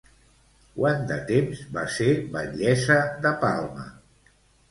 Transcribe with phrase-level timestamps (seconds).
[0.77, 3.87] Quant de temps va ser batllessa de Palma?